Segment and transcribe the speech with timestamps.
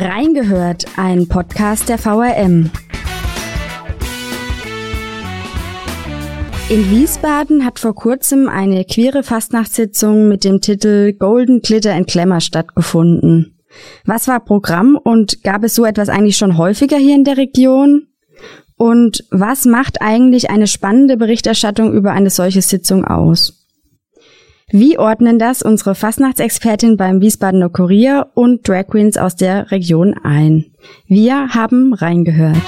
[0.00, 2.70] Reingehört, ein Podcast der VRM.
[6.68, 12.40] In Wiesbaden hat vor kurzem eine queere Fastnachtssitzung mit dem Titel Golden Glitter and Glamour
[12.40, 13.58] stattgefunden.
[14.04, 18.06] Was war Programm und gab es so etwas eigentlich schon häufiger hier in der Region?
[18.76, 23.57] Und was macht eigentlich eine spannende Berichterstattung über eine solche Sitzung aus?
[24.70, 30.66] Wie ordnen das unsere Fastnachtsexpertin beim Wiesbadener Kurier und Drag Queens aus der Region ein?
[31.06, 32.60] Wir haben reingehört.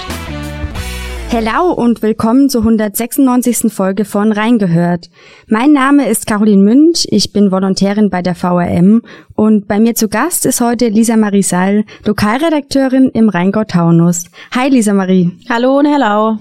[1.28, 3.70] Hello und willkommen zur 196.
[3.70, 5.10] Folge von Reingehört.
[5.46, 9.02] Mein Name ist Caroline Münch, ich bin Volontärin bei der VRM
[9.34, 14.24] und bei mir zu Gast ist heute Lisa Marie Sall, Lokalredakteurin im Rheingau-Taunus.
[14.54, 15.32] Hi Lisa Marie.
[15.51, 16.38] Hallo und hello.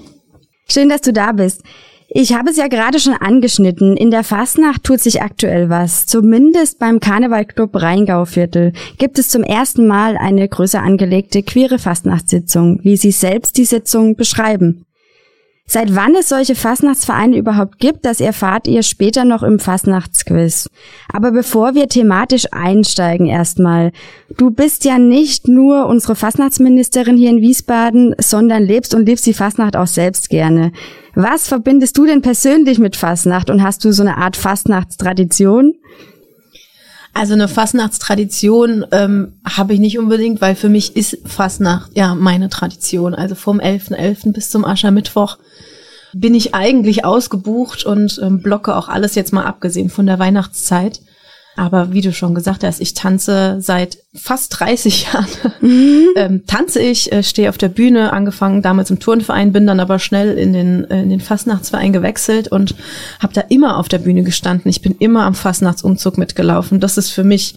[0.70, 1.63] Schön, dass du da bist.
[2.12, 3.95] Ich habe es ja gerade schon angeschnitten.
[3.95, 6.08] In der Fastnacht tut sich aktuell was.
[6.08, 12.98] Zumindest beim Karnevalclub Rheingauviertel gibt es zum ersten Mal eine größer angelegte queere Fastnachtssitzung, wie
[12.98, 14.85] Sie selbst die Sitzung beschreiben.
[15.71, 20.67] Seit wann es solche Fastnachtsvereine überhaupt gibt, das erfahrt ihr später noch im Fastnachtsquiz.
[21.13, 23.91] Aber bevor wir thematisch einsteigen erstmal,
[24.35, 29.35] du bist ja nicht nur unsere Fastnachtsministerin hier in Wiesbaden, sondern lebst und liebst die
[29.35, 30.71] Fastnacht auch selbst gerne.
[31.13, 35.75] Was verbindest du denn persönlich mit Fastnacht und hast du so eine Art Fastnachtstradition?
[37.13, 42.49] Also eine Fastnachtstradition ähm, habe ich nicht unbedingt, weil für mich ist Fastnacht ja meine
[42.49, 43.15] Tradition.
[43.15, 43.96] Also vom 11.11.
[43.96, 44.34] .11.
[44.34, 45.37] bis zum Aschermittwoch
[46.13, 51.02] bin ich eigentlich ausgebucht und ähm, blocke auch alles jetzt mal abgesehen von der Weihnachtszeit.
[51.55, 55.28] Aber wie du schon gesagt hast, ich tanze seit fast 30 Jahren.
[55.62, 56.08] Mhm.
[56.16, 60.00] ähm, tanze ich, äh, stehe auf der Bühne, angefangen damals im Turnverein, bin dann aber
[60.00, 62.76] schnell in den, äh, in den Fastnachtsverein gewechselt und
[63.20, 64.70] habe da immer auf der Bühne gestanden.
[64.70, 66.80] Ich bin immer am Fastnachtsumzug mitgelaufen.
[66.80, 67.56] Das ist für mich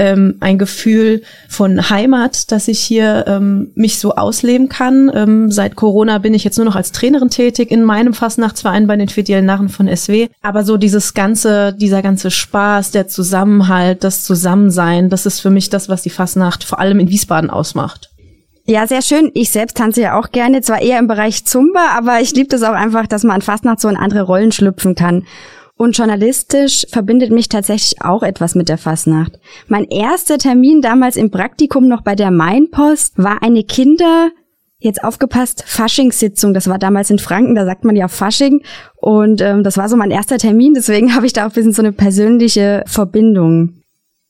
[0.00, 5.12] ähm, ein Gefühl von Heimat, dass ich hier ähm, mich so ausleben kann.
[5.14, 8.96] Ähm, seit Corona bin ich jetzt nur noch als Trainerin tätig in meinem Fastnachtsverein bei
[8.96, 10.28] den Fidel Narren von SW.
[10.40, 15.68] Aber so dieses ganze, dieser ganze Spaß, der Zusammenhalt, das Zusammensein, das ist für mich
[15.68, 18.10] das, was die Fastnacht vor allem in Wiesbaden ausmacht.
[18.64, 19.30] Ja, sehr schön.
[19.34, 22.62] Ich selbst tanze ja auch gerne, zwar eher im Bereich Zumba, aber ich liebe das
[22.62, 25.24] auch einfach, dass man an Fastnacht so in andere Rollen schlüpfen kann.
[25.80, 29.40] Und journalistisch verbindet mich tatsächlich auch etwas mit der Fasnacht.
[29.66, 34.28] Mein erster Termin damals im Praktikum noch bei der Mainpost war eine Kinder,
[34.78, 36.52] jetzt aufgepasst, Faschingssitzung.
[36.52, 38.60] Das war damals in Franken, da sagt man ja Fasching.
[38.96, 41.72] Und ähm, das war so mein erster Termin, deswegen habe ich da auch ein bisschen
[41.72, 43.76] so eine persönliche Verbindung.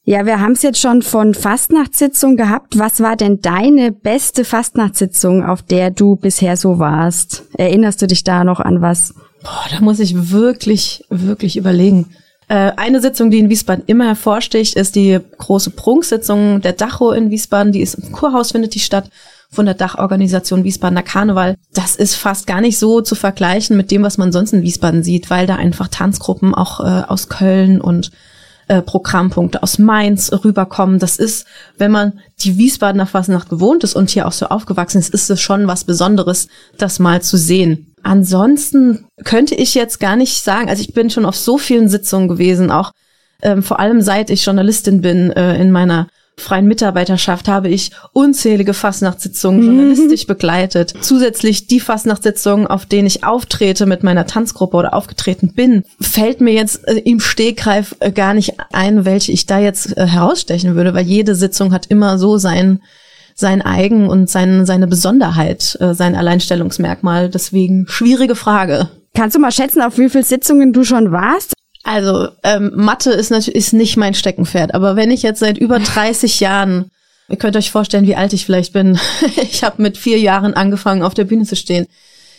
[0.04, 2.78] Ja, wir haben es jetzt schon von Fastnachtssitzung gehabt.
[2.78, 7.48] Was war denn deine beste Fastnachtssitzung, auf der du bisher so warst?
[7.58, 9.14] Erinnerst du dich da noch an was?
[9.42, 12.14] Boah, da muss ich wirklich, wirklich überlegen.
[12.48, 17.30] Äh, eine Sitzung, die in Wiesbaden immer hervorsticht, ist die große Prunksitzung der Dacho in
[17.30, 17.72] Wiesbaden.
[17.72, 19.10] Die ist im Kurhaus, findet die statt
[19.50, 21.56] von der Dachorganisation Wiesbadener Karneval.
[21.72, 25.02] Das ist fast gar nicht so zu vergleichen mit dem, was man sonst in Wiesbaden
[25.02, 28.10] sieht, weil da einfach Tanzgruppen auch äh, aus Köln und
[28.68, 31.00] äh, Programmpunkte aus Mainz rüberkommen.
[31.00, 31.46] Das ist,
[31.78, 35.40] wenn man die Wiesbadener Fasnacht gewohnt ist und hier auch so aufgewachsen ist, ist es
[35.40, 36.46] schon was Besonderes,
[36.78, 37.89] das mal zu sehen.
[38.02, 42.28] Ansonsten könnte ich jetzt gar nicht sagen, also ich bin schon auf so vielen Sitzungen
[42.28, 42.92] gewesen, auch
[43.42, 46.08] ähm, vor allem seit ich Journalistin bin äh, in meiner
[46.40, 50.94] freien Mitarbeiterschaft habe ich unzählige Fastnachtssitzungen journalistisch begleitet.
[51.00, 56.52] Zusätzlich die Fastnachtssitzungen, auf denen ich auftrete mit meiner Tanzgruppe oder aufgetreten bin, fällt mir
[56.52, 60.94] jetzt äh, im Stegreif äh, gar nicht ein, welche ich da jetzt äh, herausstechen würde,
[60.94, 62.80] weil jede Sitzung hat immer so sein
[63.40, 67.28] sein Eigen und sein, seine Besonderheit, äh, sein Alleinstellungsmerkmal.
[67.28, 68.88] Deswegen schwierige Frage.
[69.14, 71.54] Kannst du mal schätzen, auf wie viele Sitzungen du schon warst?
[71.82, 75.78] Also ähm, Mathe ist natürlich ist nicht mein Steckenpferd, aber wenn ich jetzt seit über
[75.78, 76.90] 30 Jahren,
[77.28, 79.00] ihr könnt euch vorstellen, wie alt ich vielleicht bin.
[79.42, 81.86] ich habe mit vier Jahren angefangen, auf der Bühne zu stehen.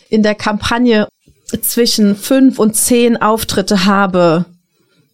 [0.08, 1.08] In der Kampagne
[1.60, 4.46] zwischen fünf und zehn Auftritte habe,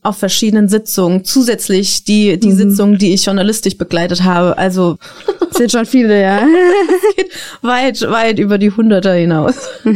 [0.09, 2.57] auf verschiedenen Sitzungen, zusätzlich die, die mhm.
[2.57, 4.57] Sitzungen, die ich journalistisch begleitet habe.
[4.57, 4.97] Also
[5.51, 6.41] sind schon viele, ja.
[7.17, 7.31] geht
[7.63, 9.55] weit, weit über die Hunderter hinaus.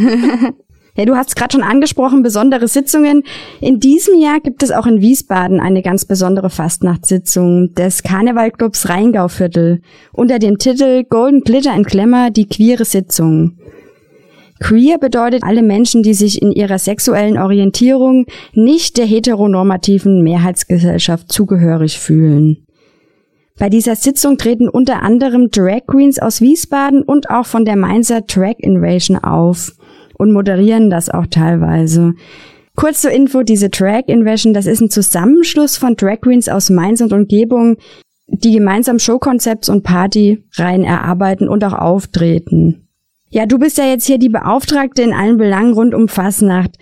[0.94, 3.22] Ja, du hast gerade schon angesprochen, besondere Sitzungen.
[3.62, 9.80] In diesem Jahr gibt es auch in Wiesbaden eine ganz besondere Fastnachtssitzung des Karnevalclubs Rheingauviertel
[10.12, 13.56] unter dem Titel Golden Glitter and Glamour, die queere Sitzung.
[14.62, 21.98] Queer bedeutet alle Menschen, die sich in ihrer sexuellen Orientierung nicht der heteronormativen Mehrheitsgesellschaft zugehörig
[21.98, 22.64] fühlen.
[23.58, 28.20] Bei dieser Sitzung treten unter anderem Drag Queens aus Wiesbaden und auch von der Mainzer
[28.20, 29.72] Drag Invasion auf
[30.16, 32.14] und moderieren das auch teilweise.
[32.76, 37.00] Kurz zur Info, diese Drag Invasion, das ist ein Zusammenschluss von Drag Queens aus Mainz
[37.00, 37.78] und Umgebung,
[38.28, 42.88] die gemeinsam Showkonzepts und Partyreihen erarbeiten und auch auftreten.
[43.32, 46.72] Ja, du bist ja jetzt hier die Beauftragte in allen Belangen rund um Fasnacht.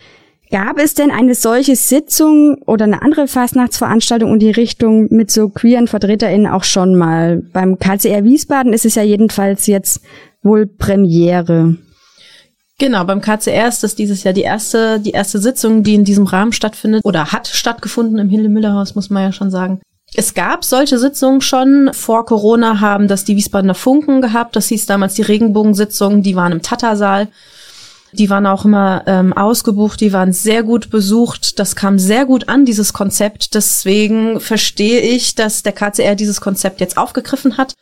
[0.50, 5.48] Gab es denn eine solche Sitzung oder eine andere Fastnachtsveranstaltung in die Richtung mit so
[5.48, 7.40] queeren VertreterInnen auch schon mal?
[7.52, 10.02] Beim KCR Wiesbaden ist es ja jedenfalls jetzt
[10.42, 11.76] wohl Premiere.
[12.80, 16.26] Genau, beim KCR ist das dieses Jahr die erste, die erste Sitzung, die in diesem
[16.26, 19.80] Rahmen stattfindet oder hat stattgefunden im Hille-Müller-Haus, muss man ja schon sagen.
[20.14, 21.90] Es gab solche Sitzungen schon.
[21.92, 24.56] Vor Corona haben das die Wiesbadener Funken gehabt.
[24.56, 26.22] Das hieß damals die Regenbogensitzungen.
[26.22, 27.28] Die waren im Tattersaal.
[28.12, 31.58] Die waren auch immer ähm, ausgebucht, die waren sehr gut besucht.
[31.58, 33.54] Das kam sehr gut an, dieses Konzept.
[33.54, 37.74] Deswegen verstehe ich, dass der KCR dieses Konzept jetzt aufgegriffen hat.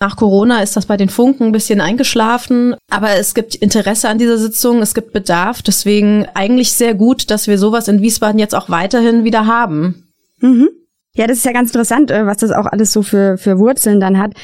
[0.00, 4.16] Nach Corona ist das bei den Funken ein bisschen eingeschlafen, aber es gibt Interesse an
[4.16, 5.60] dieser Sitzung, es gibt Bedarf.
[5.60, 10.08] Deswegen eigentlich sehr gut, dass wir sowas in Wiesbaden jetzt auch weiterhin wieder haben.
[10.38, 10.70] Mhm.
[11.14, 14.00] Ja, das ist ja ganz interessant, äh, was das auch alles so für, für Wurzeln
[14.00, 14.34] dann hat.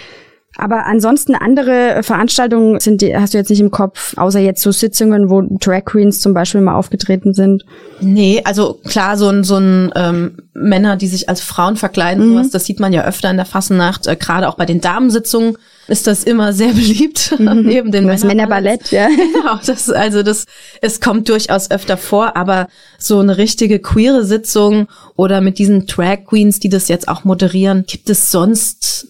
[0.59, 4.73] Aber ansonsten andere Veranstaltungen sind die, hast du jetzt nicht im Kopf, außer jetzt so
[4.73, 7.65] Sitzungen, wo Drag Queens zum Beispiel mal aufgetreten sind?
[8.01, 12.33] Nee, also klar, so ein, so ein ähm, Männer, die sich als Frauen verkleiden, mhm.
[12.33, 15.59] sowas, das sieht man ja öfter in der Fassennacht, äh, gerade auch bei den Damensitzungen
[15.89, 17.63] ist das immer sehr beliebt mhm.
[17.65, 19.09] neben den das Männerballett, ja.
[19.37, 20.45] Genau, das also das
[20.81, 22.69] es kommt durchaus öfter vor, aber
[22.99, 27.85] so eine richtige queere Sitzung oder mit diesen Drag Queens, die das jetzt auch moderieren,
[27.87, 29.09] gibt es sonst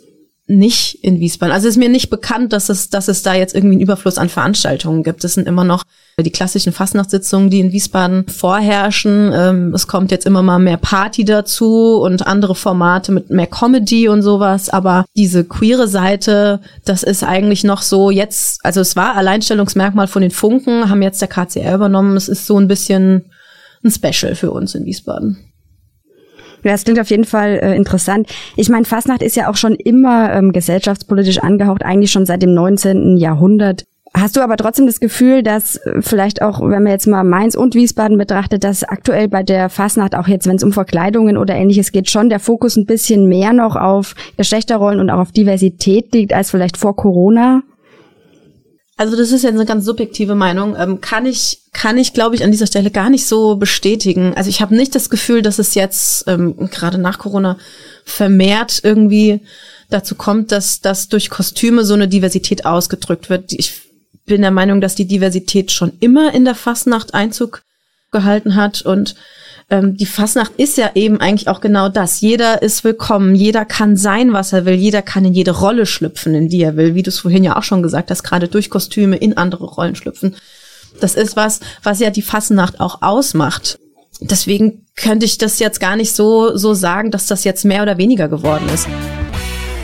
[0.49, 1.53] nicht in Wiesbaden.
[1.53, 4.29] Also ist mir nicht bekannt, dass es, dass es da jetzt irgendwie einen Überfluss an
[4.29, 5.25] Veranstaltungen gibt.
[5.25, 5.83] Es sind immer noch
[6.23, 9.33] die klassischen Fastnachtssitzungen, die in Wiesbaden vorherrschen.
[9.35, 14.09] Ähm, es kommt jetzt immer mal mehr Party dazu und andere Formate mit mehr Comedy
[14.09, 14.71] und sowas.
[14.71, 20.23] Aber diese queere Seite, das ist eigentlich noch so jetzt, also es war Alleinstellungsmerkmal von
[20.23, 22.17] den Funken, haben jetzt der KCR übernommen.
[22.17, 23.31] Es ist so ein bisschen
[23.85, 25.37] ein Special für uns in Wiesbaden.
[26.65, 28.31] Ja, das klingt auf jeden Fall äh, interessant.
[28.57, 32.55] Ich meine, Fastnacht ist ja auch schon immer ähm, gesellschaftspolitisch angehaucht, eigentlich schon seit dem
[32.55, 33.19] 19.
[33.19, 33.85] Jahrhundert.
[34.19, 37.55] Hast du aber trotzdem das Gefühl, dass äh, vielleicht auch, wenn man jetzt mal Mainz
[37.55, 41.55] und Wiesbaden betrachtet, dass aktuell bei der Fastnacht, auch jetzt, wenn es um Verkleidungen oder
[41.55, 46.15] ähnliches geht, schon der Fokus ein bisschen mehr noch auf Geschlechterrollen und auch auf Diversität
[46.15, 47.63] liegt als vielleicht vor Corona?
[48.97, 50.75] Also das ist ja eine ganz subjektive Meinung.
[50.79, 54.33] Ähm, kann ich, kann ich, glaube ich, an dieser Stelle gar nicht so bestätigen.
[54.35, 57.59] Also ich habe nicht das Gefühl, dass es jetzt ähm, gerade nach Corona
[58.07, 59.43] vermehrt irgendwie
[59.91, 63.53] dazu kommt, dass, dass durch Kostüme so eine Diversität ausgedrückt wird.
[63.53, 63.86] Ich
[64.27, 67.63] bin der Meinung, dass die Diversität schon immer in der Fastnacht Einzug
[68.11, 69.15] gehalten hat und
[69.69, 72.21] ähm, die Fasnacht ist ja eben eigentlich auch genau das.
[72.21, 76.35] Jeder ist willkommen, jeder kann sein, was er will, jeder kann in jede Rolle schlüpfen,
[76.35, 78.71] in die er will, wie du es vorhin ja auch schon gesagt hast, gerade durch
[78.71, 80.37] Kostüme in andere Rollen schlüpfen.
[81.01, 83.79] Das ist was, was ja die Fasnacht auch ausmacht.
[84.21, 87.99] Deswegen könnte ich das jetzt gar nicht so, so sagen, dass das jetzt mehr oder
[87.99, 88.87] weniger geworden ist.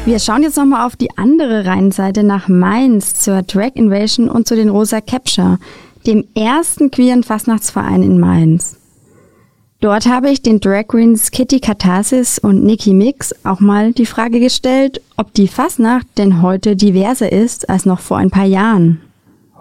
[0.05, 4.57] Wir schauen jetzt nochmal auf die andere Rheinseite nach Mainz zur Drag Invasion und zu
[4.57, 5.61] den Rosa Capture,
[6.09, 8.79] dem ersten queeren Fastnachtsverein in Mainz.
[9.81, 14.41] Dort habe ich den Drag Queens Kitty Katharsis und Nikki Mix auch mal die Frage
[14.41, 19.01] gestellt, ob die Fasnacht denn heute diverser ist als noch vor ein paar Jahren.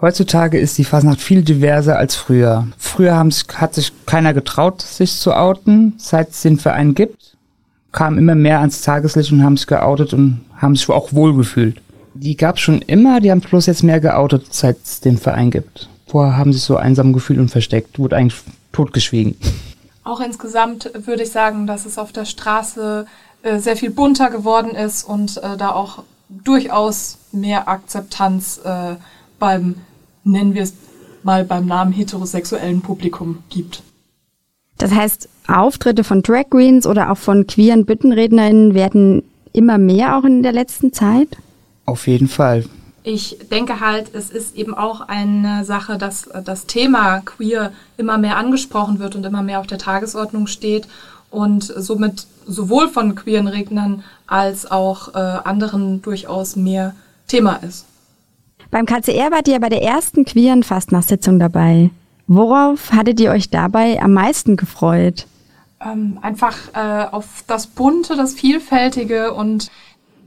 [0.00, 2.66] Heutzutage ist die Fasnacht viel diverser als früher.
[2.78, 3.16] Früher
[3.54, 5.94] hat sich keiner getraut, sich zu outen.
[5.98, 7.31] Seit es den Verein gibt,
[7.92, 11.80] kamen immer mehr ans Tageslicht und haben sich geoutet und haben sich auch wohlgefühlt.
[12.14, 15.50] Die gab es schon immer, die haben bloß jetzt mehr geoutet, seit es den Verein
[15.50, 15.88] gibt.
[16.06, 18.40] Vorher haben sich so einsam gefühlt und versteckt, wurde eigentlich
[18.72, 19.36] totgeschwiegen.
[20.04, 23.06] Auch insgesamt würde ich sagen, dass es auf der Straße
[23.42, 28.96] äh, sehr viel bunter geworden ist und äh, da auch durchaus mehr Akzeptanz äh,
[29.38, 29.76] beim,
[30.24, 30.74] nennen wir es
[31.22, 33.82] mal beim Namen heterosexuellen Publikum gibt.
[34.78, 39.22] Das heißt, Auftritte von Drag Queens oder auch von queeren Büttenrednerinnen werden
[39.52, 41.28] immer mehr auch in der letzten Zeit?
[41.84, 42.64] Auf jeden Fall
[43.04, 48.36] ich denke halt, es ist eben auch eine Sache, dass das Thema queer immer mehr
[48.36, 50.86] angesprochen wird und immer mehr auf der Tagesordnung steht
[51.30, 56.94] und somit sowohl von queeren Rednern als auch äh, anderen durchaus mehr
[57.26, 57.86] Thema ist.
[58.70, 61.90] Beim KCR wart ihr bei der ersten queeren Fastnachtsitzung dabei.
[62.26, 65.26] Worauf hattet ihr euch dabei am meisten gefreut?
[65.84, 69.70] Ähm, einfach äh, auf das Bunte, das Vielfältige und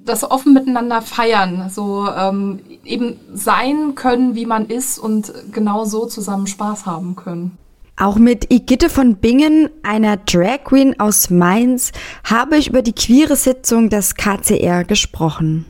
[0.05, 6.05] das offen miteinander feiern, so ähm, eben sein können, wie man ist und genau so
[6.05, 7.57] zusammen Spaß haben können.
[7.97, 11.91] Auch mit Igitte von Bingen, einer Drag Queen aus Mainz,
[12.25, 15.65] habe ich über die queere Sitzung des KCR gesprochen.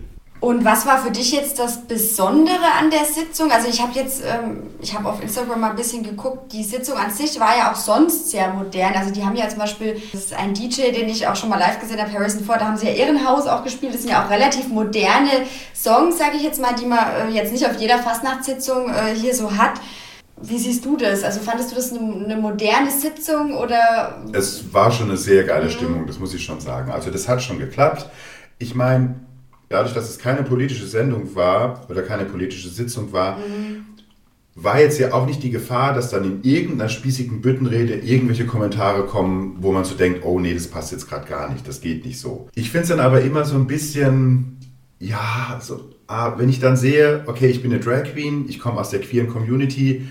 [0.46, 3.52] Und was war für dich jetzt das Besondere an der Sitzung?
[3.52, 6.98] Also ich habe jetzt, ähm, ich habe auf Instagram mal ein bisschen geguckt, die Sitzung
[6.98, 8.94] an sich war ja auch sonst sehr modern.
[8.94, 11.58] Also die haben ja zum Beispiel, das ist ein DJ, den ich auch schon mal
[11.58, 13.96] live gesehen habe, Harrison Ford, da haben sie ja Ehrenhaus auch gespielt.
[13.96, 15.32] Das sind ja auch relativ moderne
[15.74, 19.34] Songs, sage ich jetzt mal, die man äh, jetzt nicht auf jeder Fastnachtssitzung äh, hier
[19.34, 19.82] so hat.
[20.40, 21.24] Wie siehst du das?
[21.24, 24.24] Also fandest du das eine, eine, moderne Sitzung oder?
[24.32, 25.72] Es war schon eine sehr geile.
[25.72, 26.92] Stimmung, das muss ich schon sagen.
[26.92, 28.08] Also das hat schon geklappt.
[28.60, 29.16] Ich meine,
[29.70, 33.86] dadurch, dass es keine politische Sendung war oder keine politische Sitzung war, mhm.
[34.56, 39.06] war jetzt ja auch nicht die Gefahr, dass dann in irgendeiner spießigen Büttenrede irgendwelche Kommentare
[39.06, 42.06] kommen, wo man so denkt, oh nee, das passt jetzt gerade gar nicht, das geht
[42.06, 42.48] nicht so.
[42.56, 44.58] Ich finde es dann aber immer so ein bisschen,
[45.00, 48.80] ja, so, ah, wenn ich dann sehe, okay, ich bin eine Drag Queen, ich komme
[48.80, 50.08] aus der queeren Community,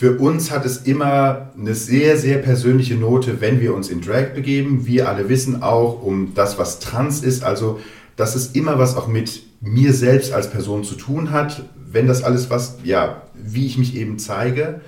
[0.00, 4.32] für uns hat es immer eine sehr, sehr persönliche Note, wenn wir uns in Drag
[4.32, 4.86] begeben.
[4.86, 7.44] Wir alle wissen auch um das, was trans ist.
[7.44, 7.80] Also
[8.20, 12.22] dass es immer was auch mit mir selbst als Person zu tun hat, wenn das
[12.22, 14.82] alles was, ja, wie ich mich eben zeige.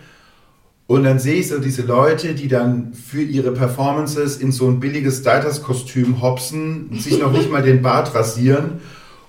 [0.87, 4.81] Und dann sehe ich so diese Leute, die dann für ihre Performances in so ein
[4.81, 8.81] billiges Deiters-Kostüm hopsen, sich noch nicht mal den Bart rasieren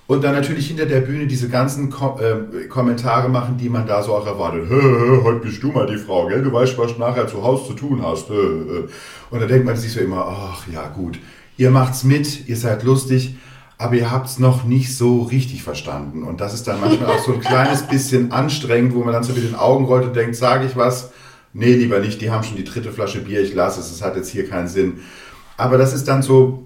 [0.06, 4.02] und dann natürlich hinter der Bühne diese ganzen Ko äh, Kommentare machen, die man da
[4.02, 4.68] so auch erwartet.
[4.68, 6.42] Hö, hö, heute bist du mal die Frau, gell?
[6.42, 8.28] Du weißt, was du nachher zu Hause zu tun hast.
[8.28, 8.86] Hö,
[9.30, 11.18] und da denkt man sich so immer, ach ja gut,
[11.56, 13.36] ihr macht's mit, ihr seid lustig
[13.76, 16.22] aber ihr habt es noch nicht so richtig verstanden.
[16.22, 19.32] Und das ist dann manchmal auch so ein kleines bisschen anstrengend, wo man dann so
[19.32, 21.10] mit den Augen rollt und denkt, sage ich was?
[21.52, 24.16] Nee, lieber nicht, die haben schon die dritte Flasche Bier, ich lasse es, es hat
[24.16, 25.00] jetzt hier keinen Sinn.
[25.56, 26.64] Aber das ist dann so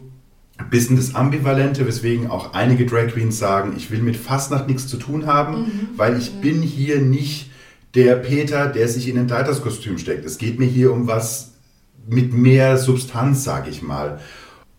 [0.56, 4.86] ein bisschen das Ambivalente, weswegen auch einige Drag Queens sagen, ich will mit Fastnacht nichts
[4.86, 5.88] zu tun haben, mhm.
[5.96, 6.40] weil ich mhm.
[6.40, 7.50] bin hier nicht
[7.94, 10.24] der Peter, der sich in ein Deiterskostüm steckt.
[10.24, 11.52] Es geht mir hier um was
[12.06, 14.20] mit mehr Substanz, sage ich mal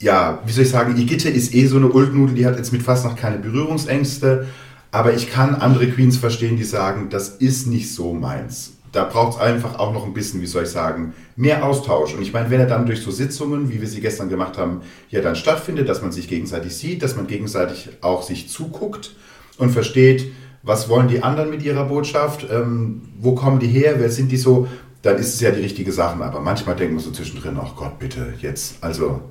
[0.02, 2.84] ja, wie soll ich sagen, Igitte ist eh so eine Ultnudel, die hat jetzt mit
[2.84, 4.48] fast noch keine Berührungsängste.
[4.92, 8.74] Aber ich kann andere Queens verstehen, die sagen, das ist nicht so meins.
[8.92, 12.16] Da braucht es einfach auch noch ein bisschen, wie soll ich sagen, mehr Austausch.
[12.16, 14.82] Und ich meine, wenn er dann durch so Sitzungen, wie wir sie gestern gemacht haben,
[15.10, 19.16] ja dann stattfindet, dass man sich gegenseitig sieht, dass man gegenseitig auch sich zuguckt
[19.58, 20.32] und versteht,
[20.64, 24.38] was wollen die anderen mit ihrer Botschaft, ähm, wo kommen die her, wer sind die
[24.38, 24.68] so,
[25.04, 26.24] dann ist es ja die richtige Sache.
[26.24, 29.22] Aber manchmal denken wir so zwischendrin, ach Gott, bitte, jetzt, also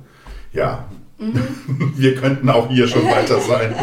[0.53, 0.85] ja,
[1.17, 1.41] mhm.
[1.95, 3.73] wir könnten auch hier schon weiter sein.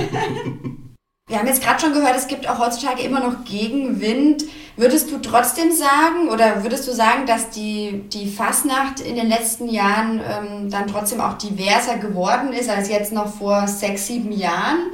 [1.29, 4.45] Wir haben jetzt gerade schon gehört, es gibt auch heutzutage immer noch Gegenwind.
[4.77, 9.69] Würdest du trotzdem sagen oder würdest du sagen, dass die, die Fasnacht in den letzten
[9.69, 14.91] Jahren ähm, dann trotzdem auch diverser geworden ist als jetzt noch vor sechs, sieben Jahren?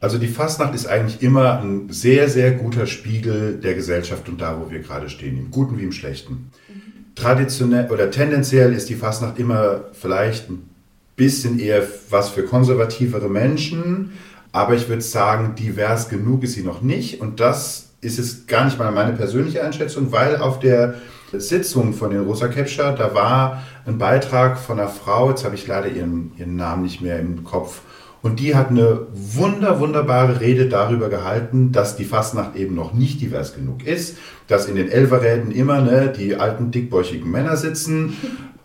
[0.00, 4.60] Also die Fastnacht ist eigentlich immer ein sehr, sehr guter Spiegel der Gesellschaft und da,
[4.60, 6.50] wo wir gerade stehen, im Guten wie im Schlechten.
[6.68, 7.14] Mhm.
[7.14, 10.73] Traditionell oder tendenziell ist die Fastnacht immer vielleicht ein
[11.16, 14.12] bisschen eher was für konservativere Menschen.
[14.52, 17.20] Aber ich würde sagen, divers genug ist sie noch nicht.
[17.20, 20.94] Und das ist jetzt gar nicht mal meine persönliche Einschätzung, weil auf der
[21.32, 25.66] Sitzung von den Rosa Capture, da war ein Beitrag von einer Frau, jetzt habe ich
[25.66, 27.80] leider ihren, ihren Namen nicht mehr im Kopf,
[28.24, 33.20] und die hat eine wunder, wunderbare Rede darüber gehalten, dass die Fastnacht eben noch nicht
[33.20, 34.16] divers genug ist,
[34.46, 38.16] dass in den Elferräden immer ne, die alten, dickbäuchigen Männer sitzen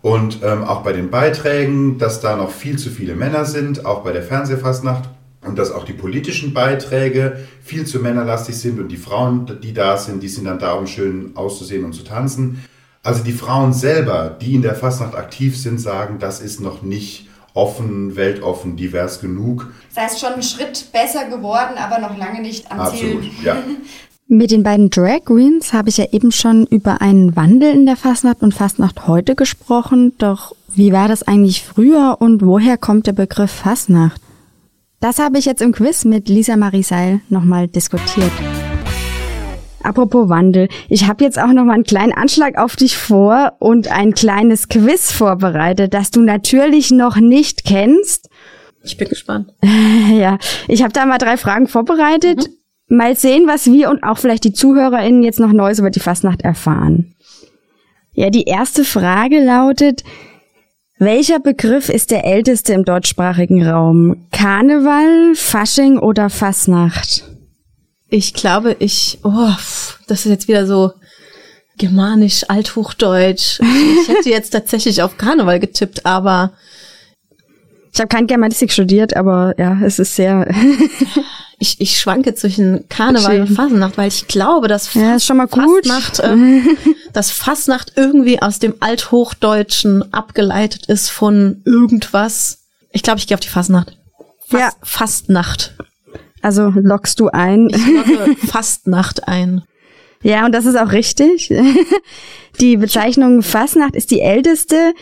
[0.02, 4.02] und ähm, auch bei den Beiträgen, dass da noch viel zu viele Männer sind, auch
[4.02, 5.08] bei der Fernsehfastnacht.
[5.42, 9.96] Und dass auch die politischen Beiträge viel zu männerlastig sind und die Frauen, die da
[9.96, 12.62] sind, die sind dann da, um schön auszusehen und zu tanzen.
[13.02, 17.26] Also die Frauen selber, die in der Fastnacht aktiv sind, sagen, das ist noch nicht
[17.54, 19.68] offen, weltoffen, divers genug.
[19.94, 23.32] Das heißt schon ein Schritt besser geworden, aber noch lange nicht am Absolut, Ziel.
[23.42, 23.56] ja.
[24.32, 27.96] Mit den beiden Drag Queens habe ich ja eben schon über einen Wandel in der
[27.96, 30.12] Fastnacht und Fastnacht heute gesprochen.
[30.18, 34.20] Doch wie war das eigentlich früher und woher kommt der Begriff Fastnacht?
[35.00, 38.30] Das habe ich jetzt im Quiz mit Lisa Mariseil nochmal diskutiert.
[39.82, 44.14] Apropos Wandel, ich habe jetzt auch nochmal einen kleinen Anschlag auf dich vor und ein
[44.14, 48.30] kleines Quiz vorbereitet, das du natürlich noch nicht kennst.
[48.84, 49.52] Ich bin gespannt.
[50.12, 52.46] ja, ich habe da mal drei Fragen vorbereitet.
[52.46, 52.59] Mhm
[52.90, 56.42] mal sehen, was wir und auch vielleicht die ZuhörerInnen jetzt noch Neues über die Fastnacht
[56.42, 57.14] erfahren.
[58.12, 60.02] Ja, die erste Frage lautet,
[60.98, 64.26] welcher Begriff ist der älteste im deutschsprachigen Raum?
[64.32, 67.24] Karneval, Fasching oder Fastnacht?
[68.08, 69.54] Ich glaube, ich, oh,
[70.08, 70.92] das ist jetzt wieder so
[71.78, 73.60] germanisch, althochdeutsch.
[73.60, 76.52] Ich hätte jetzt tatsächlich auf Karneval getippt, aber
[77.92, 80.48] ich habe kein Germanistik studiert, aber ja, es ist sehr.
[81.62, 83.40] ich, ich schwanke zwischen Karneval Schön.
[83.42, 85.86] und Fasnacht, weil ich glaube, dass ja, ist schon mal gut.
[85.86, 86.62] Fastnacht, äh,
[87.12, 92.60] dass Fasnacht irgendwie aus dem Althochdeutschen abgeleitet ist von irgendwas.
[92.92, 93.98] Ich glaube, ich gehe auf die Fasnacht.
[94.48, 94.72] Fast, ja.
[94.82, 95.74] Fastnacht.
[96.40, 97.68] Also lockst du ein.
[97.68, 99.62] Ich locke Fastnacht ein.
[100.22, 101.52] Ja, und das ist auch richtig.
[102.60, 104.92] Die Bezeichnung Fasnacht ist die älteste.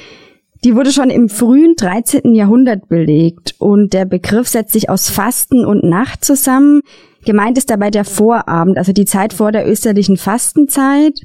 [0.64, 2.34] Die wurde schon im frühen 13.
[2.34, 6.82] Jahrhundert belegt und der Begriff setzt sich aus Fasten und Nacht zusammen.
[7.24, 11.20] Gemeint ist dabei der Vorabend, also die Zeit vor der österlichen Fastenzeit.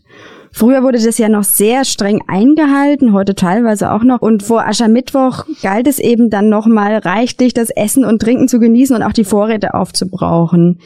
[0.52, 4.22] Früher wurde das ja noch sehr streng eingehalten, heute teilweise auch noch.
[4.22, 8.96] Und vor Aschermittwoch galt es eben dann nochmal reichlich, das Essen und Trinken zu genießen
[8.96, 10.80] und auch die Vorräte aufzubrauchen.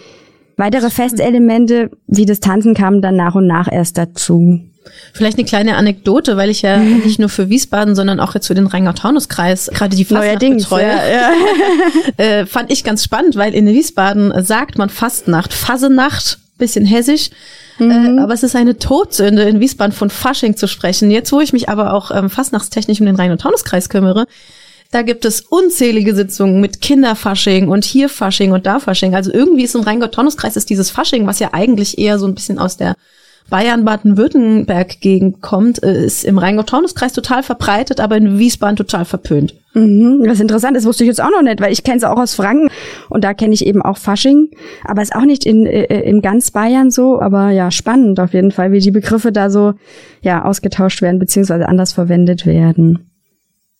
[0.55, 4.61] Weitere Festelemente wie das Tanzen kamen dann nach und nach erst dazu.
[5.13, 8.55] Vielleicht eine kleine Anekdote, weil ich ja nicht nur für Wiesbaden, sondern auch jetzt für
[8.55, 10.83] den Rheingau-Taunus-Kreis gerade die Fastnacht betreue.
[10.83, 11.01] Ja,
[12.17, 12.23] ja.
[12.23, 17.29] äh, fand ich ganz spannend, weil in Wiesbaden sagt man Fastnacht, Fasenacht, bisschen hessisch.
[17.79, 18.17] Mhm.
[18.17, 21.11] Äh, aber es ist eine Todsünde, in Wiesbaden von Fasching zu sprechen.
[21.11, 24.25] Jetzt, wo ich mich aber auch ähm, fastnachtstechnisch um den Rhein-und-Taunus-Kreis kümmere,
[24.91, 29.15] da gibt es unzählige Sitzungen mit Kinderfasching und hier Fasching und da Fasching.
[29.15, 32.57] Also irgendwie ist im Rheingau-Taunus-Kreis ist dieses Fasching, was ja eigentlich eher so ein bisschen
[32.57, 32.95] aus der
[33.49, 39.55] Bayern-Baden-Württemberg-Gegend kommt, äh, ist im Rheingau-Taunus-Kreis total verbreitet, aber in Wiesbaden total verpönt.
[39.73, 42.03] Mhm, das ist interessant, das wusste ich jetzt auch noch nicht, weil ich kenne es
[42.03, 42.69] auch aus Franken
[43.09, 44.49] und da kenne ich eben auch Fasching,
[44.83, 48.51] aber ist auch nicht in, äh, in ganz Bayern so, aber ja, spannend auf jeden
[48.51, 49.73] Fall, wie die Begriffe da so
[50.21, 53.06] ja ausgetauscht werden beziehungsweise anders verwendet werden.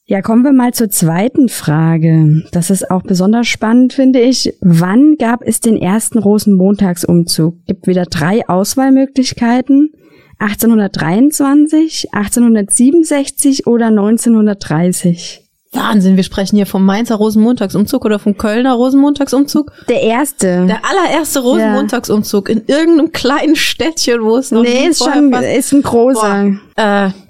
[0.10, 2.42] Ja, kommen wir mal zur zweiten Frage.
[2.54, 4.54] Das ist auch besonders spannend, finde ich.
[4.62, 7.66] Wann gab es den ersten Rosenmontagsumzug?
[7.66, 9.92] Gibt wieder drei Auswahlmöglichkeiten.
[10.40, 15.42] 1823, 1867 oder 1930?
[15.74, 19.74] Wahnsinn, wir sprechen hier vom Mainzer Rosenmontagsumzug oder vom Kölner Rosenmontagsumzug.
[19.90, 20.68] Der erste.
[20.68, 25.82] Der allererste Rosenmontagsumzug in irgendeinem kleinen Städtchen, wo es noch Nee, ist schon, ist ein
[25.82, 26.52] großer.
[26.78, 27.27] Boah, äh,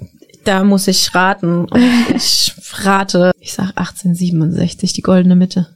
[0.47, 1.65] da muss ich raten.
[1.65, 1.83] Und
[2.15, 5.67] ich rate, ich sag 1867, die goldene Mitte.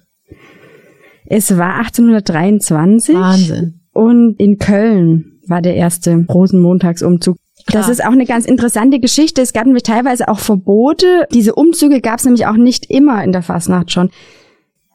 [1.25, 3.15] Es war 1823.
[3.15, 3.81] Wahnsinn.
[3.93, 7.37] Und in Köln war der erste Rosenmontagsumzug.
[7.67, 7.81] Klar.
[7.83, 9.41] Das ist auch eine ganz interessante Geschichte.
[9.41, 11.27] Es gab nämlich teilweise auch Verbote.
[11.33, 14.09] Diese Umzüge gab es nämlich auch nicht immer in der Fasnacht schon.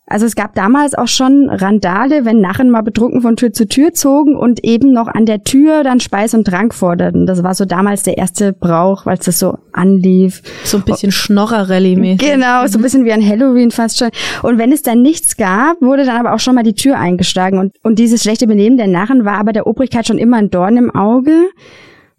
[0.09, 3.93] Also es gab damals auch schon Randale, wenn Narren mal betrunken von Tür zu Tür
[3.93, 7.26] zogen und eben noch an der Tür dann Speis und Trank forderten.
[7.26, 10.43] Das war so damals der erste Brauch, weil es das so anlief.
[10.63, 12.19] So ein bisschen Schnorrer-Rallye-mäßig.
[12.19, 14.11] Genau, so ein bisschen wie ein Halloween fast schon.
[14.45, 17.59] Und wenn es dann nichts gab, wurde dann aber auch schon mal die Tür eingeschlagen.
[17.59, 20.76] Und, und dieses schlechte Benehmen der Narren war aber der Obrigkeit schon immer ein Dorn
[20.76, 21.49] im Auge.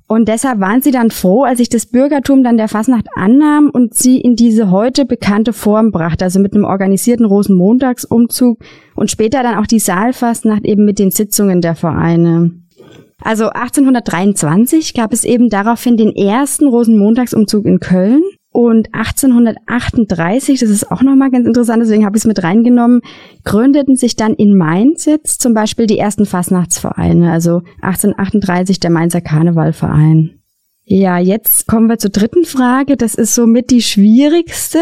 [0.07, 3.93] Und deshalb waren sie dann froh, als sich das Bürgertum dann der Fasnacht annahm und
[3.93, 8.59] sie in diese heute bekannte Form brachte, also mit einem organisierten Rosenmontagsumzug
[8.95, 12.51] und später dann auch die Saalfastnacht eben mit den Sitzungen der Vereine.
[13.21, 18.21] Also 1823 gab es eben daraufhin den ersten Rosenmontagsumzug in Köln
[18.57, 23.01] und 1838, das ist auch nochmal ganz interessant, deswegen habe ich es mit reingenommen,
[23.43, 29.21] gründeten sich dann in Mainz jetzt zum Beispiel die ersten Fastnachtsvereine, also 1838 der Mainzer
[29.21, 30.39] Karnevalverein.
[30.85, 32.97] Ja, jetzt kommen wir zur dritten Frage.
[32.97, 34.79] Das ist somit die schwierigste.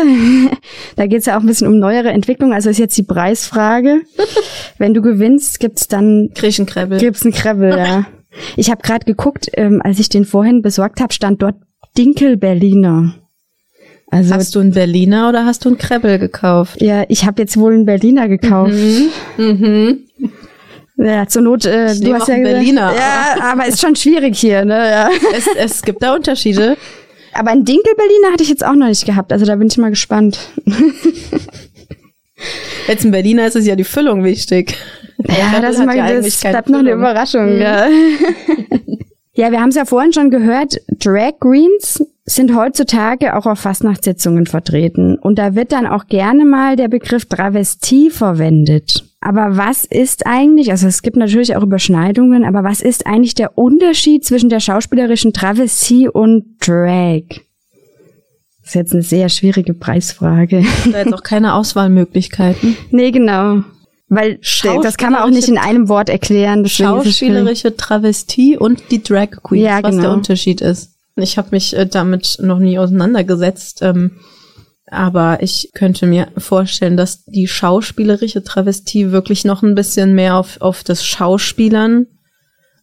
[0.96, 2.54] da geht es ja auch ein bisschen um neuere Entwicklung.
[2.54, 4.04] Also ist jetzt die Preisfrage.
[4.78, 7.00] Wenn du gewinnst, gibt's dann Krieg einen Krebbel.
[7.00, 8.06] Gibt's einen Krebbel, ja.
[8.56, 11.56] Ich habe gerade geguckt, ähm, als ich den vorhin besorgt habe, stand dort
[11.98, 13.16] Dinkel Berliner.
[14.16, 16.82] Also, hast du einen Berliner oder hast du einen Krebbel gekauft?
[16.82, 18.74] Ja, ich habe jetzt wohl einen Berliner gekauft.
[18.74, 19.10] Mhm.
[19.38, 20.00] mhm.
[20.98, 22.94] Ja, zur Not, äh, ich du hast ja Berliner.
[22.96, 24.90] Ja, aber ist schon schwierig hier, ne?
[24.90, 25.10] Ja.
[25.36, 26.78] Es, es gibt da Unterschiede.
[27.34, 29.78] Aber einen Dinkel Berliner hatte ich jetzt auch noch nicht gehabt, also da bin ich
[29.78, 30.40] mal gespannt.
[32.88, 34.78] Jetzt ein Berliner ist es ja die Füllung wichtig.
[35.28, 37.56] Ja, das, mal, ja das bleibt noch eine Überraschung.
[37.56, 37.62] Mhm.
[37.62, 37.88] Ja.
[39.34, 44.48] ja, wir haben es ja vorhin schon gehört, Drag Greens sind heutzutage auch auf Fastnachtssitzungen
[44.48, 45.18] vertreten.
[45.18, 49.04] Und da wird dann auch gerne mal der Begriff Travestie verwendet.
[49.22, 53.58] Aber was ist eigentlich, also es gibt natürlich auch Überschneidungen, aber was ist eigentlich der
[53.58, 57.24] Unterschied zwischen der schauspielerischen Travestie und Drag?
[58.62, 60.66] Das ist jetzt eine sehr schwierige Preisfrage.
[60.92, 62.76] Da jetzt auch keine Auswahlmöglichkeiten.
[62.90, 63.64] nee, genau.
[64.08, 64.40] Weil
[64.84, 66.68] das kann man auch nicht in einem Wort erklären.
[66.68, 70.04] Schauspielerische Travestie und die Drag Queen, ja, was genau.
[70.04, 70.95] der Unterschied ist.
[71.16, 74.20] Ich habe mich äh, damit noch nie auseinandergesetzt, ähm,
[74.88, 80.62] aber ich könnte mir vorstellen, dass die schauspielerische Travestie wirklich noch ein bisschen mehr auf,
[80.62, 82.08] auf das Schauspielern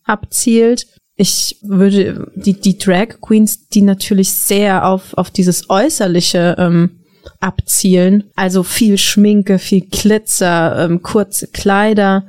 [0.05, 0.87] abzielt.
[1.15, 7.03] Ich würde die, die Drag Queens, die natürlich sehr auf, auf dieses Äußerliche ähm,
[7.39, 12.27] abzielen, also viel Schminke, viel Glitzer, ähm, kurze Kleider,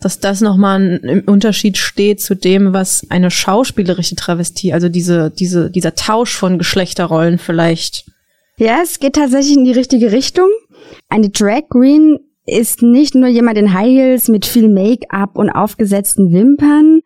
[0.00, 5.70] dass das nochmal im Unterschied steht zu dem, was eine schauspielerische Travestie, also diese, diese,
[5.70, 8.04] dieser Tausch von Geschlechterrollen vielleicht.
[8.58, 10.48] Ja, es geht tatsächlich in die richtige Richtung.
[11.08, 16.32] Eine Drag Queen ist nicht nur jemand in High Heels mit viel Make-up und aufgesetzten
[16.32, 17.00] Wimpern.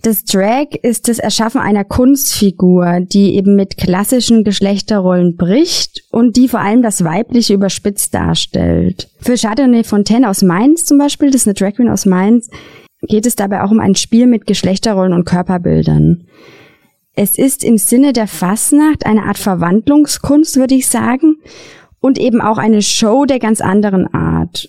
[0.00, 6.46] Das Drag ist das Erschaffen einer Kunstfigur, die eben mit klassischen Geschlechterrollen bricht und die
[6.46, 9.10] vor allem das Weibliche überspitzt darstellt.
[9.20, 12.48] Für Chardonnay Fontaine aus Mainz zum Beispiel, das ist eine Drag Queen aus Mainz,
[13.02, 16.28] geht es dabei auch um ein Spiel mit Geschlechterrollen und Körperbildern.
[17.14, 21.38] Es ist im Sinne der Fasnacht eine Art Verwandlungskunst, würde ich sagen,
[21.98, 24.68] und eben auch eine Show der ganz anderen Art.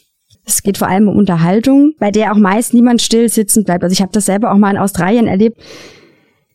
[0.56, 3.84] Es geht vor allem um Unterhaltung, bei der auch meist niemand still sitzen bleibt.
[3.84, 5.62] Also ich habe das selber auch mal in Australien erlebt.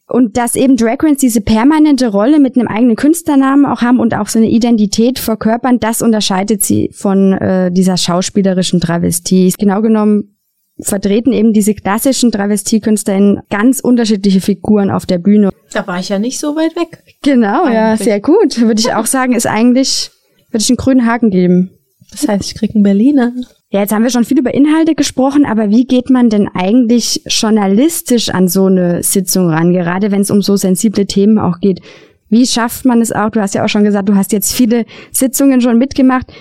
[0.07, 4.15] Und dass eben Drag Queens diese permanente Rolle mit einem eigenen Künstlernamen auch haben und
[4.15, 9.55] auch so eine Identität verkörpern, das unterscheidet sie von äh, dieser schauspielerischen Travestie.
[9.59, 10.35] Genau genommen
[10.79, 15.51] vertreten eben diese klassischen Travestiekünstler in ganz unterschiedliche Figuren auf der Bühne.
[15.73, 17.03] Da war ich ja nicht so weit weg.
[17.23, 17.75] Genau, eigentlich.
[17.75, 18.61] ja, sehr gut.
[18.61, 20.11] Würde ich auch sagen, ist eigentlich,
[20.51, 21.71] würde ich einen grünen Haken geben.
[22.11, 23.33] Das heißt, ich krieg einen Berliner.
[23.75, 27.23] Ja, jetzt haben wir schon viel über Inhalte gesprochen, aber wie geht man denn eigentlich
[27.27, 31.81] journalistisch an so eine Sitzung ran, gerade wenn es um so sensible Themen auch geht?
[32.29, 33.31] Wie schafft man es auch?
[33.31, 36.33] Du hast ja auch schon gesagt, du hast jetzt viele Sitzungen schon mitgemacht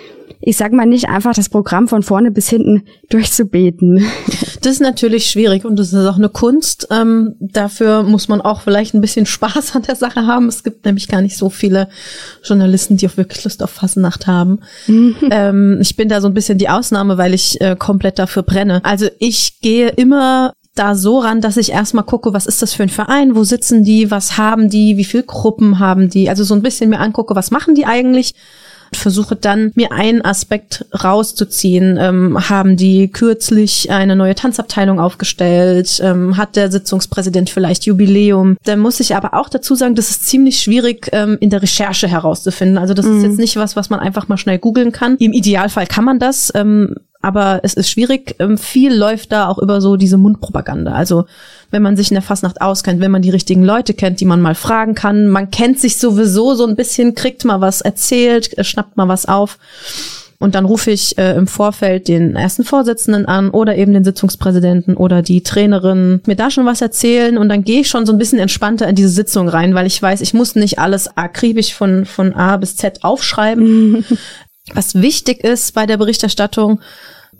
[0.45, 4.05] ich sag mal nicht einfach das Programm von vorne bis hinten durchzubeten.
[4.61, 6.87] Das ist natürlich schwierig und das ist auch eine Kunst.
[6.89, 10.47] Ähm, dafür muss man auch vielleicht ein bisschen Spaß an der Sache haben.
[10.47, 11.89] Es gibt nämlich gar nicht so viele
[12.45, 14.61] Journalisten, die auch wirklich Lust auf Fasnacht haben.
[14.87, 15.15] Mhm.
[15.31, 18.79] Ähm, ich bin da so ein bisschen die Ausnahme, weil ich äh, komplett dafür brenne.
[18.85, 22.83] Also ich gehe immer da so ran, dass ich erstmal gucke, was ist das für
[22.83, 26.53] ein Verein, wo sitzen die, was haben die, wie viele Gruppen haben die, also so
[26.55, 28.33] ein bisschen mir angucke, was machen die eigentlich
[28.97, 31.97] versuche dann mir einen Aspekt rauszuziehen.
[31.99, 35.99] Ähm, haben die kürzlich eine neue Tanzabteilung aufgestellt?
[36.03, 38.57] Ähm, hat der Sitzungspräsident vielleicht Jubiläum?
[38.63, 42.07] Da muss ich aber auch dazu sagen, das ist ziemlich schwierig ähm, in der Recherche
[42.07, 42.77] herauszufinden.
[42.77, 43.17] Also das mhm.
[43.17, 45.17] ist jetzt nicht was, was man einfach mal schnell googeln kann.
[45.17, 46.51] Im Idealfall kann man das.
[46.55, 48.35] Ähm, aber es ist schwierig.
[48.39, 50.91] Ähm, viel läuft da auch über so diese Mundpropaganda.
[50.91, 51.25] Also
[51.73, 54.41] wenn man sich in der Fastnacht auskennt, wenn man die richtigen Leute kennt, die man
[54.41, 55.27] mal fragen kann.
[55.27, 59.25] Man kennt sich sowieso so ein bisschen, kriegt mal was erzählt, äh, schnappt mal was
[59.25, 59.57] auf.
[60.37, 64.95] Und dann rufe ich äh, im Vorfeld den ersten Vorsitzenden an oder eben den Sitzungspräsidenten
[64.95, 68.17] oder die Trainerin, mir da schon was erzählen und dann gehe ich schon so ein
[68.17, 72.05] bisschen entspannter in diese Sitzung rein, weil ich weiß, ich muss nicht alles akribisch von,
[72.05, 74.05] von A bis Z aufschreiben.
[74.73, 76.81] was wichtig ist bei der Berichterstattung,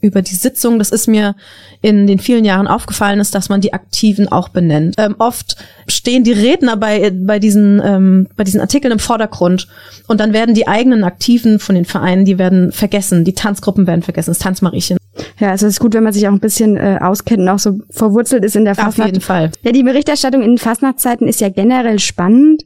[0.03, 0.77] über die Sitzung.
[0.77, 1.35] Das ist mir
[1.81, 4.95] in den vielen Jahren aufgefallen, ist, dass man die Aktiven auch benennt.
[4.97, 5.55] Ähm, oft
[5.87, 9.67] stehen die Redner bei, bei, diesen, ähm, bei diesen Artikeln im Vordergrund
[10.07, 14.03] und dann werden die eigenen Aktiven von den Vereinen, die werden vergessen, die Tanzgruppen werden
[14.03, 14.97] vergessen, das Tanzmariechen.
[15.39, 17.59] Ja, also es ist gut, wenn man sich auch ein bisschen äh, auskennt und auch
[17.59, 18.99] so verwurzelt ist in der Fastnacht.
[18.99, 19.51] Auf jeden Fall.
[19.61, 22.63] Ja, die Berichterstattung in Fastnachtszeiten ist ja generell spannend.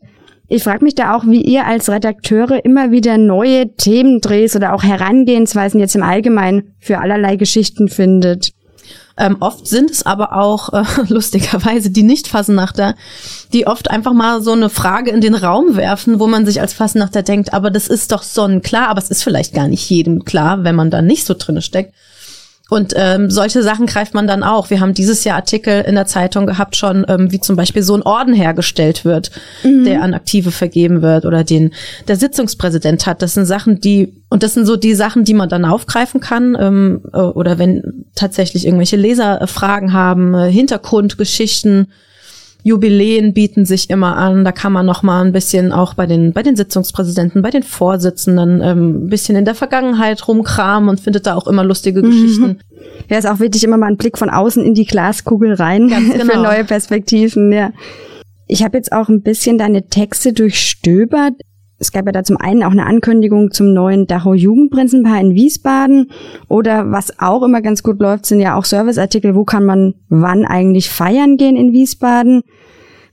[0.50, 4.84] Ich frage mich da auch, wie ihr als Redakteure immer wieder neue Themendrehs oder auch
[4.84, 8.52] Herangehensweisen jetzt im Allgemeinen für allerlei Geschichten findet.
[9.20, 12.96] Ähm, oft sind es aber auch äh, lustigerweise die Nicht-Fasnachter,
[13.52, 16.74] die oft einfach mal so eine Frage in den Raum werfen, wo man sich als
[16.74, 20.64] Fasnachter denkt, aber das ist doch sonnenklar, aber es ist vielleicht gar nicht jedem klar,
[20.64, 21.94] wenn man da nicht so drinne steckt.
[22.70, 24.70] Und ähm, solche Sachen greift man dann auch.
[24.70, 27.96] Wir haben dieses Jahr Artikel in der Zeitung gehabt schon, ähm, wie zum Beispiel so
[27.96, 29.32] ein Orden hergestellt wird,
[29.64, 29.86] mhm.
[29.86, 31.74] der an Aktive vergeben wird oder den
[32.08, 33.22] der Sitzungspräsident hat.
[33.22, 36.58] Das sind Sachen, die und das sind so die Sachen, die man dann aufgreifen kann
[36.60, 41.88] ähm, äh, oder wenn tatsächlich irgendwelche Leser äh, Fragen haben, äh, Hintergrundgeschichten
[42.64, 44.44] Jubiläen bieten sich immer an.
[44.44, 47.64] Da kann man noch mal ein bisschen auch bei den bei den Sitzungspräsidenten, bei den
[47.64, 52.10] Vorsitzenden ähm, ein bisschen in der Vergangenheit rumkramen und findet da auch immer lustige mhm.
[52.10, 52.60] Geschichten.
[53.10, 56.12] Ja, ist auch wichtig, immer mal einen Blick von außen in die Glaskugel rein Ganz
[56.18, 56.26] genau.
[56.26, 57.52] für neue Perspektiven.
[57.52, 57.72] Ja.
[58.48, 61.34] Ich habe jetzt auch ein bisschen deine Texte durchstöbert.
[61.80, 66.12] Es gab ja da zum einen auch eine Ankündigung zum neuen Dachau Jugendprinzenpaar in Wiesbaden.
[66.48, 69.36] Oder was auch immer ganz gut läuft, sind ja auch Serviceartikel.
[69.36, 72.42] Wo kann man wann eigentlich feiern gehen in Wiesbaden?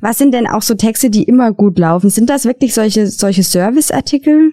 [0.00, 2.08] Was sind denn auch so Texte, die immer gut laufen?
[2.08, 4.52] Sind das wirklich solche, solche Serviceartikel?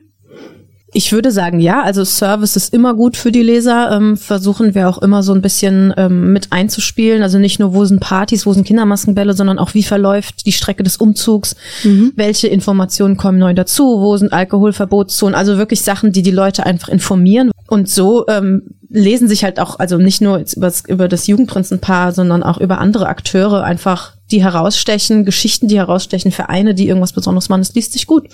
[0.94, 1.84] Ich würde sagen, ja.
[1.84, 3.92] Also Service ist immer gut für die Leser.
[3.92, 7.24] Ähm, versuchen wir auch immer so ein bisschen ähm, mit einzuspielen.
[7.24, 10.84] Also nicht nur, wo sind Partys, wo sind Kindermaskenbälle, sondern auch, wie verläuft die Strecke
[10.84, 12.12] des Umzugs, mhm.
[12.18, 15.34] welche Informationen kommen neu dazu, wo sind Alkoholverbotszonen.
[15.34, 17.52] Also wirklich Sachen, die die Leute einfach informieren.
[17.68, 21.28] Und so ähm, lesen sich halt auch, also nicht nur jetzt über das, über das
[21.28, 27.14] Jugendprinzenpaar, sondern auch über andere Akteure einfach, die herausstechen, Geschichten, die herausstechen, Vereine, die irgendwas
[27.14, 27.62] Besonderes machen.
[27.62, 28.28] Es liest sich gut.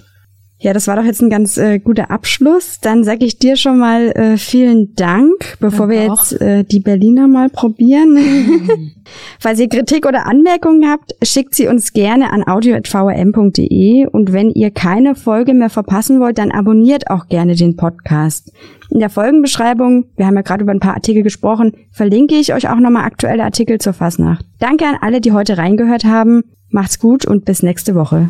[0.60, 2.80] Ja, das war doch jetzt ein ganz äh, guter Abschluss.
[2.82, 6.80] Dann sage ich dir schon mal äh, vielen Dank, bevor Danke wir jetzt äh, die
[6.80, 8.14] Berliner mal probieren.
[8.14, 8.92] Mhm.
[9.40, 14.72] Falls ihr Kritik oder Anmerkungen habt, schickt sie uns gerne an audio.vrm.de und wenn ihr
[14.72, 18.52] keine Folge mehr verpassen wollt, dann abonniert auch gerne den Podcast.
[18.90, 22.68] In der Folgenbeschreibung, wir haben ja gerade über ein paar Artikel gesprochen, verlinke ich euch
[22.68, 24.44] auch nochmal aktuelle Artikel zur Fasnacht.
[24.60, 26.42] Danke an alle, die heute reingehört haben.
[26.70, 28.30] Macht's gut und bis nächste Woche.